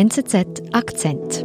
[0.00, 1.44] NZZ Akzent.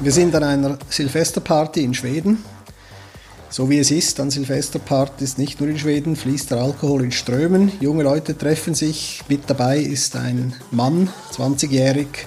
[0.00, 2.42] Wir sind an einer Silvesterparty in Schweden.
[3.48, 7.70] So wie es ist an Silvesterpartys, nicht nur in Schweden, fließt der Alkohol in Strömen.
[7.78, 9.22] Junge Leute treffen sich.
[9.28, 12.26] Mit dabei ist ein Mann, 20-jährig,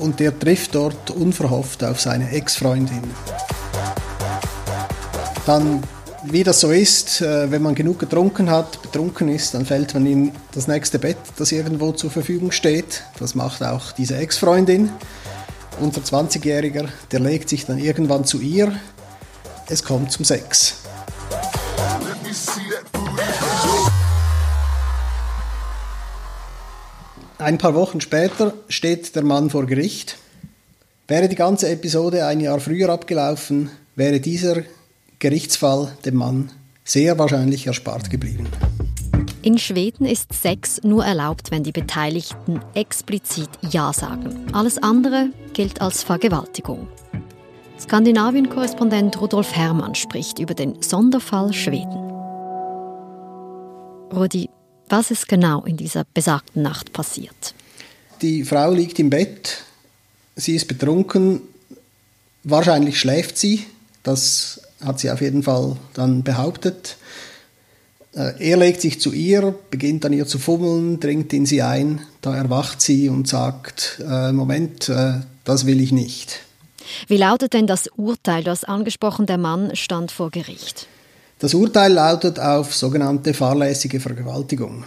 [0.00, 3.02] und der trifft dort unverhofft auf seine Ex-Freundin.
[5.46, 5.82] Dann,
[6.24, 10.06] wie das so ist, äh, wenn man genug getrunken hat, betrunken ist, dann fällt man
[10.06, 13.02] in das nächste Bett, das irgendwo zur Verfügung steht.
[13.18, 14.90] Das macht auch diese Ex-Freundin.
[15.80, 18.72] Unser 20-Jähriger, der legt sich dann irgendwann zu ihr.
[19.68, 20.79] Es kommt zum Sex.
[27.40, 30.18] Ein paar Wochen später steht der Mann vor Gericht.
[31.08, 34.62] Wäre die ganze Episode ein Jahr früher abgelaufen, wäre dieser
[35.20, 36.50] Gerichtsfall dem Mann
[36.84, 38.46] sehr wahrscheinlich erspart geblieben.
[39.40, 44.46] In Schweden ist Sex nur erlaubt, wenn die Beteiligten explizit Ja sagen.
[44.52, 46.88] Alles andere gilt als Vergewaltigung.
[47.78, 52.10] Skandinavien-Korrespondent Rudolf Herrmann spricht über den Sonderfall Schweden.
[54.12, 54.50] Rudi,
[54.90, 57.54] was ist genau in dieser besagten Nacht passiert?
[58.22, 59.64] Die Frau liegt im Bett,
[60.36, 61.40] sie ist betrunken,
[62.44, 63.64] wahrscheinlich schläft sie,
[64.02, 66.96] das hat sie auf jeden Fall dann behauptet.
[68.14, 72.00] Äh, er legt sich zu ihr, beginnt an ihr zu fummeln, dringt in sie ein,
[72.20, 76.40] da erwacht sie und sagt, äh, Moment, äh, das will ich nicht.
[77.06, 78.42] Wie lautet denn das Urteil?
[78.42, 80.88] Du hast angesprochen, der Mann stand vor Gericht.
[81.40, 84.84] Das Urteil lautet auf sogenannte fahrlässige Vergewaltigung.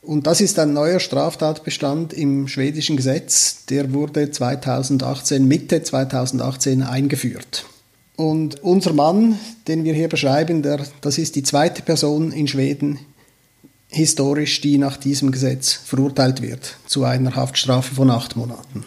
[0.00, 7.66] Und das ist ein neuer Straftatbestand im schwedischen Gesetz, der wurde 2018, Mitte 2018 eingeführt.
[8.16, 9.38] Und unser Mann,
[9.68, 12.98] den wir hier beschreiben, der, das ist die zweite Person in Schweden
[13.88, 18.86] historisch, die nach diesem Gesetz verurteilt wird zu einer Haftstrafe von acht Monaten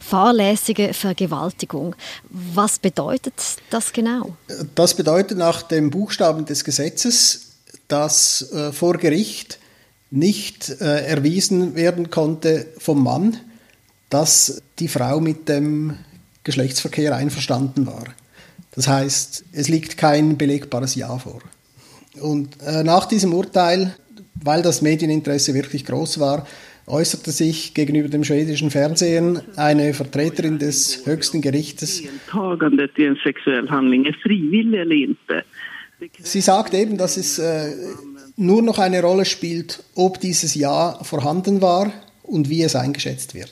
[0.00, 1.94] fahrlässige Vergewaltigung.
[2.30, 3.34] Was bedeutet
[3.70, 4.36] das genau?
[4.74, 7.52] Das bedeutet nach dem Buchstaben des Gesetzes,
[7.88, 9.58] dass äh, vor Gericht
[10.10, 13.38] nicht äh, erwiesen werden konnte vom Mann,
[14.10, 15.96] dass die Frau mit dem
[16.44, 18.04] Geschlechtsverkehr einverstanden war.
[18.72, 21.40] Das heißt, es liegt kein belegbares Ja vor.
[22.20, 23.94] Und äh, nach diesem Urteil,
[24.34, 26.46] weil das Medieninteresse wirklich groß war,
[26.88, 32.02] äußerte sich gegenüber dem schwedischen Fernsehen eine Vertreterin des höchsten Gerichtes.
[36.20, 37.72] Sie sagt eben, dass es äh,
[38.36, 43.50] nur noch eine Rolle spielt, ob dieses Ja vorhanden war und wie es eingeschätzt wird.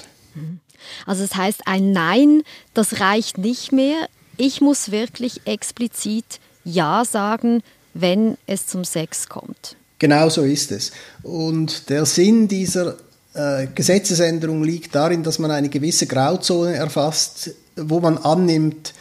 [1.06, 2.42] Also das heißt, ein Nein,
[2.74, 4.08] das reicht nicht mehr.
[4.36, 7.62] Ich muss wirklich explizit Ja sagen,
[7.94, 9.76] wenn es zum Sex kommt.
[9.98, 10.92] Genau so ist es.
[11.22, 12.98] Und der Sinn dieser
[13.74, 18.94] Gesetzesänderung liegt darin, dass man eine gewisse Grauzone erfasst, wo man annimmt,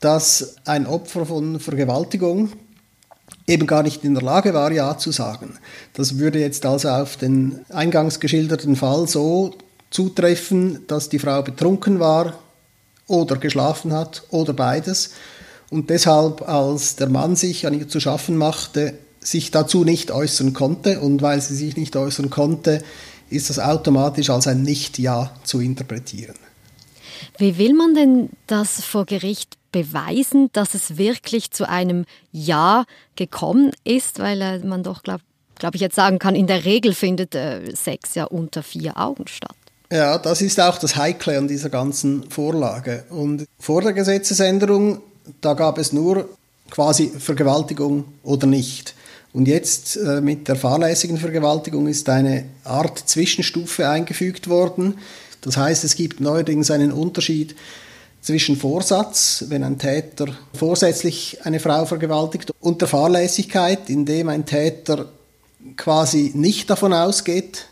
[0.00, 2.52] dass ein Opfer von Vergewaltigung
[3.46, 5.58] eben gar nicht in der Lage war, Ja zu sagen.
[5.92, 9.54] Das würde jetzt also auf den eingangs geschilderten Fall so
[9.90, 12.38] zutreffen, dass die Frau betrunken war
[13.06, 15.10] oder geschlafen hat oder beides
[15.72, 20.52] und deshalb, als der Mann sich an ihr zu schaffen machte, sich dazu nicht äußern
[20.52, 22.82] konnte und weil sie sich nicht äußern konnte,
[23.32, 26.36] ist das automatisch als ein Nicht-Ja zu interpretieren.
[27.38, 32.84] Wie will man denn das vor Gericht beweisen, dass es wirklich zu einem Ja
[33.16, 34.18] gekommen ist?
[34.18, 35.22] Weil äh, man doch, glaube
[35.56, 39.26] glaub ich, jetzt sagen kann, in der Regel findet äh, Sex ja unter vier Augen
[39.28, 39.56] statt.
[39.92, 43.04] Ja, das ist auch das Heikle an dieser ganzen Vorlage.
[43.10, 45.02] Und vor der Gesetzesänderung,
[45.40, 46.28] da gab es nur
[46.70, 48.94] quasi Vergewaltigung oder nicht.
[49.32, 54.98] Und jetzt äh, mit der fahrlässigen Vergewaltigung ist eine Art Zwischenstufe eingefügt worden.
[55.40, 57.56] Das heißt, es gibt neuerdings einen Unterschied
[58.20, 65.06] zwischen Vorsatz, wenn ein Täter vorsätzlich eine Frau vergewaltigt, und der Fahrlässigkeit, indem ein Täter
[65.76, 67.66] quasi nicht davon ausgeht,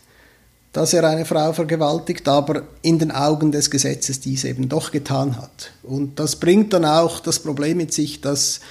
[0.73, 5.37] dass er eine Frau vergewaltigt, aber in den Augen des Gesetzes dies eben doch getan
[5.37, 5.71] hat.
[5.83, 8.61] Und das bringt dann auch das Problem mit sich, dass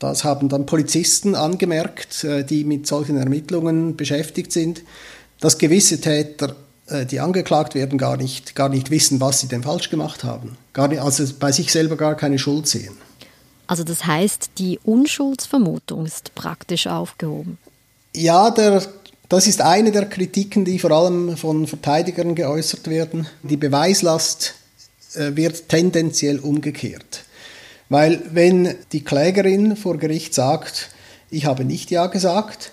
[0.00, 4.82] das haben dann Polizisten angemerkt, äh, die mit solchen Ermittlungen beschäftigt sind,
[5.38, 6.56] dass gewisse Täter,
[6.88, 10.56] äh, die angeklagt werden, gar nicht, gar nicht wissen, was sie denn falsch gemacht haben.
[10.72, 12.96] Gar nicht, also bei sich selber gar keine Schuld sehen.
[13.66, 17.58] Also das heißt, die Unschuldsvermutung ist praktisch aufgehoben.
[18.16, 18.82] Ja, der,
[19.28, 23.28] das ist eine der Kritiken, die vor allem von Verteidigern geäußert werden.
[23.42, 24.54] Die Beweislast
[25.14, 27.24] äh, wird tendenziell umgekehrt.
[27.90, 30.90] Weil wenn die Klägerin vor Gericht sagt,
[31.28, 32.72] ich habe nicht Ja gesagt,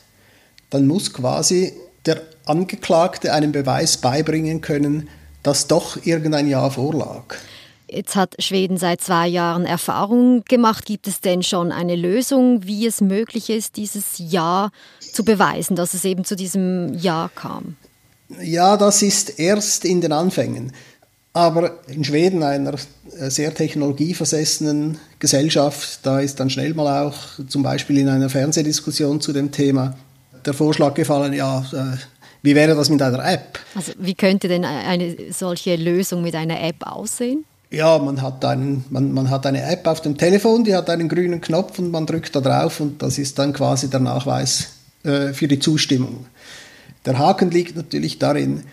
[0.70, 1.74] dann muss quasi
[2.06, 5.10] der Angeklagte einen Beweis beibringen können,
[5.44, 7.36] dass doch irgendein Ja vorlag.
[7.90, 10.86] Jetzt hat Schweden seit zwei Jahren Erfahrung gemacht.
[10.86, 14.70] Gibt es denn schon eine Lösung, wie es möglich ist, dieses Ja
[15.00, 17.76] zu beweisen, dass es eben zu diesem Ja kam?
[18.42, 20.74] Ja, das ist erst in den Anfängen.
[21.38, 22.74] Aber in Schweden, einer
[23.30, 27.16] sehr technologieversessenen Gesellschaft, da ist dann schnell mal auch
[27.48, 29.96] zum Beispiel in einer Fernsehdiskussion zu dem Thema
[30.44, 31.98] der Vorschlag gefallen, ja, äh,
[32.42, 33.60] wie wäre das mit einer App?
[33.76, 37.46] Also wie könnte denn eine solche Lösung mit einer App aussehen?
[37.70, 41.08] Ja, man hat, einen, man, man hat eine App auf dem Telefon, die hat einen
[41.08, 44.70] grünen Knopf und man drückt da drauf und das ist dann quasi der Nachweis
[45.04, 46.26] äh, für die Zustimmung.
[47.06, 48.64] Der Haken liegt natürlich darin,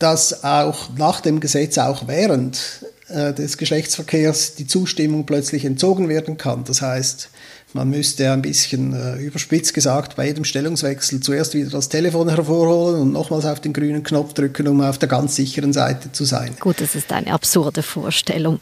[0.00, 6.36] dass auch nach dem Gesetz, auch während äh, des Geschlechtsverkehrs, die Zustimmung plötzlich entzogen werden
[6.36, 6.64] kann.
[6.64, 7.28] Das heißt,
[7.72, 13.00] man müsste ein bisschen äh, überspitzt gesagt bei jedem Stellungswechsel zuerst wieder das Telefon hervorholen
[13.00, 16.56] und nochmals auf den grünen Knopf drücken, um auf der ganz sicheren Seite zu sein.
[16.58, 18.58] Gut, das ist eine absurde Vorstellung.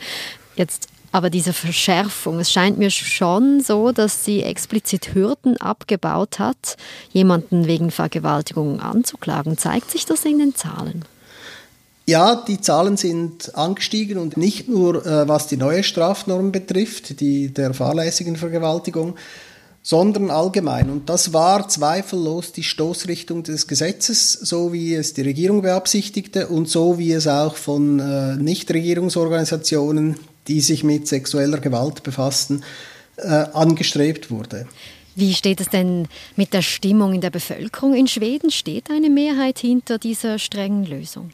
[0.56, 6.76] Jetzt aber diese Verschärfung, es scheint mir schon so, dass sie explizit Hürden abgebaut hat,
[7.10, 9.56] jemanden wegen Vergewaltigung anzuklagen.
[9.56, 11.04] Zeigt sich das in den Zahlen?
[12.08, 17.52] Ja, die Zahlen sind angestiegen und nicht nur äh, was die neue Strafnorm betrifft, die
[17.52, 19.16] der fahrlässigen Vergewaltigung,
[19.82, 20.88] sondern allgemein.
[20.88, 26.66] Und das war zweifellos die Stoßrichtung des Gesetzes, so wie es die Regierung beabsichtigte und
[26.66, 30.16] so wie es auch von äh, Nichtregierungsorganisationen,
[30.46, 32.64] die sich mit sexueller Gewalt befassten,
[33.18, 34.66] äh, angestrebt wurde.
[35.14, 38.50] Wie steht es denn mit der Stimmung in der Bevölkerung in Schweden?
[38.50, 41.32] Steht eine Mehrheit hinter dieser strengen Lösung?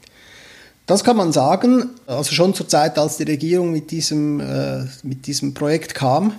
[0.86, 1.90] Das kann man sagen.
[2.06, 6.34] Also schon zur Zeit, als die Regierung mit diesem, äh, mit diesem Projekt kam,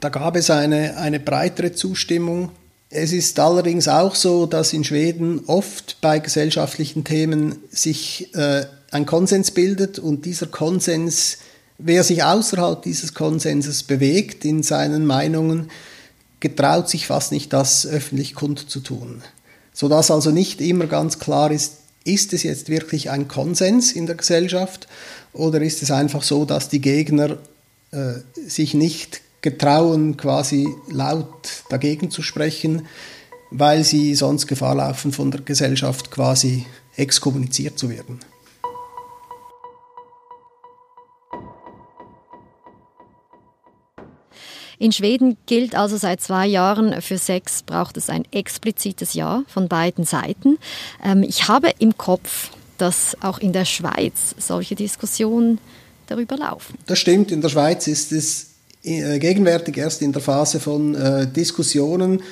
[0.00, 2.50] da gab es eine, eine breitere Zustimmung.
[2.90, 9.06] Es ist allerdings auch so, dass in Schweden oft bei gesellschaftlichen Themen sich äh, ein
[9.06, 11.38] Konsens bildet und dieser Konsens,
[11.78, 15.70] wer sich außerhalb dieses Konsenses bewegt in seinen Meinungen,
[16.40, 19.22] getraut sich fast nicht, das öffentlich kundzutun.
[19.72, 24.16] Sodass also nicht immer ganz klar ist, ist es jetzt wirklich ein Konsens in der
[24.16, 24.88] Gesellschaft
[25.32, 27.38] oder ist es einfach so, dass die Gegner
[27.90, 28.14] äh,
[28.46, 32.86] sich nicht getrauen, quasi laut dagegen zu sprechen,
[33.50, 36.64] weil sie sonst Gefahr laufen, von der Gesellschaft quasi
[36.96, 38.20] exkommuniziert zu werden?
[44.78, 49.68] In Schweden gilt also seit zwei Jahren, für Sex braucht es ein explizites Ja von
[49.68, 50.58] beiden Seiten.
[51.02, 55.58] Ähm, ich habe im Kopf, dass auch in der Schweiz solche Diskussionen
[56.06, 56.78] darüber laufen.
[56.86, 58.48] Das stimmt, in der Schweiz ist es
[58.82, 62.22] äh, gegenwärtig erst in der Phase von äh, Diskussionen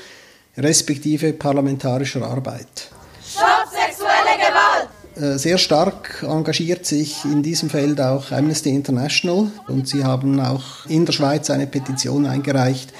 [0.56, 2.90] respektive parlamentarischer Arbeit.
[3.26, 4.88] Stopp sexuelle Gewalt!
[4.88, 10.86] Äh, sehr stark engagiert sich in diesem Feld auch Amnesty International und sie haben auch
[10.88, 12.92] in der Schweiz eine Petition eingereicht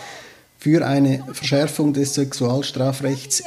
[0.64, 3.42] für eine Verschärfung des Sexualstrafrechts.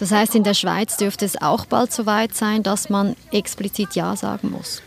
[0.00, 3.94] Das heißt, in der Schweiz dürfte es auch bald so weit sein, dass man explizit
[3.94, 4.80] Ja sagen muss.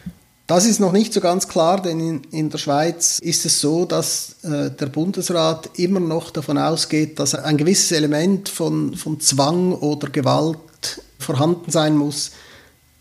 [0.50, 3.86] Das ist noch nicht so ganz klar, denn in, in der Schweiz ist es so,
[3.86, 9.74] dass äh, der Bundesrat immer noch davon ausgeht, dass ein gewisses Element von, von Zwang
[9.74, 12.32] oder Gewalt vorhanden sein muss,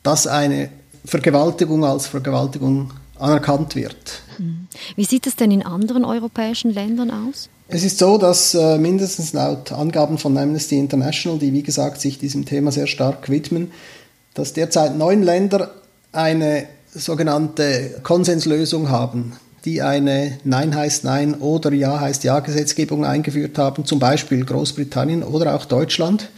[0.02, 0.68] dass eine
[1.06, 4.20] Vergewaltigung als Vergewaltigung anerkannt wird.
[4.36, 4.68] Mhm.
[4.96, 7.48] Wie sieht es denn in anderen europäischen Ländern aus?
[7.68, 12.18] Es ist so, dass äh, mindestens laut Angaben von Amnesty International, die wie gesagt sich
[12.18, 13.72] diesem Thema sehr stark widmen,
[14.34, 15.70] dass derzeit neun Länder
[16.12, 16.66] eine
[16.98, 19.32] sogenannte Konsenslösung haben,
[19.64, 25.22] die eine Nein heißt Nein oder Ja heißt Ja Gesetzgebung eingeführt haben, zum Beispiel Großbritannien
[25.22, 26.30] oder auch Deutschland.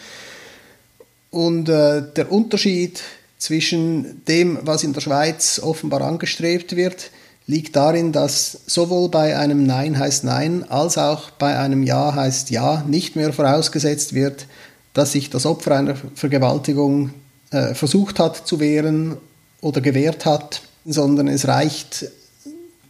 [1.31, 3.03] Und äh, der Unterschied
[3.39, 7.11] zwischen dem, was in der Schweiz offenbar angestrebt wird,
[7.47, 12.51] liegt darin, dass sowohl bei einem Nein heißt Nein als auch bei einem Ja heißt
[12.51, 14.47] Ja nicht mehr vorausgesetzt wird,
[14.93, 17.11] dass sich das Opfer einer Vergewaltigung
[17.51, 19.17] äh, versucht hat zu wehren
[19.61, 22.07] oder gewährt hat, sondern es reicht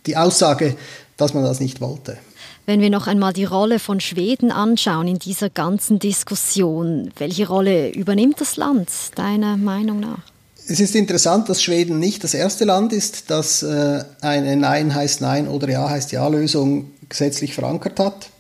[0.07, 0.77] die Aussage,
[1.17, 2.19] dass man das nicht wollte.
[2.67, 7.91] Wenn wir noch einmal die Rolle von Schweden anschauen in dieser ganzen Diskussion, welche Rolle
[7.91, 10.23] übernimmt das Land deiner Meinung nach?
[10.69, 15.21] Es ist interessant, dass Schweden nicht das erste Land ist, das äh, eine Nein heißt
[15.21, 18.31] Nein oder Ja heißt Ja Lösung gesetzlich verankert hat.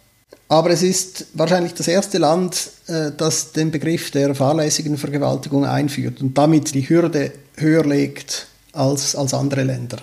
[0.51, 6.21] Aber es ist wahrscheinlich das erste Land, äh, das den Begriff der fahrlässigen Vergewaltigung einführt
[6.21, 9.99] und damit die Hürde höher legt als, als andere Länder.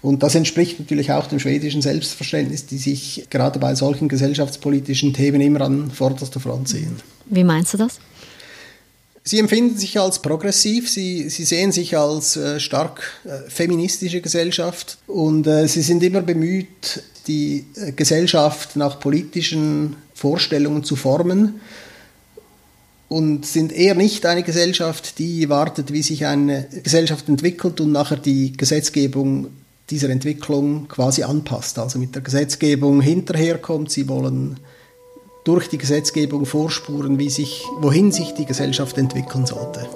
[0.00, 5.40] Und das entspricht natürlich auch dem schwedischen Selbstverständnis, die sich gerade bei solchen gesellschaftspolitischen Themen
[5.40, 7.00] immer an vorderster Front sehen.
[7.26, 7.98] Wie meinst du das?
[9.30, 14.98] Sie empfinden sich als progressiv, sie, sie sehen sich als äh, stark äh, feministische Gesellschaft
[15.06, 21.60] und äh, sie sind immer bemüht, die äh, Gesellschaft nach politischen Vorstellungen zu formen
[23.08, 28.16] und sind eher nicht eine Gesellschaft, die wartet, wie sich eine Gesellschaft entwickelt und nachher
[28.16, 29.46] die Gesetzgebung
[29.90, 33.92] dieser Entwicklung quasi anpasst, also mit der Gesetzgebung hinterherkommt.
[33.92, 34.58] Sie wollen
[35.44, 39.88] durch die Gesetzgebung vorspuren, wie sich, wohin sich die Gesellschaft entwickeln sollte.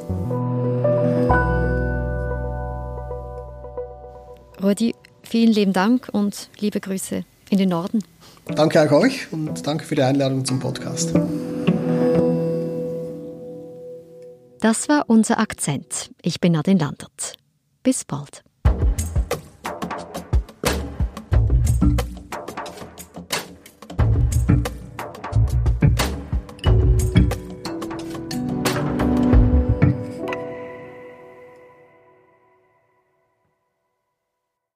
[4.63, 8.03] Rudi, vielen lieben Dank und liebe Grüße in den Norden.
[8.47, 11.15] Danke auch euch und danke für die Einladung zum Podcast.
[14.61, 16.11] Das war unser Akzent.
[16.23, 17.35] Ich bin Nadine Landert.
[17.83, 18.43] Bis bald.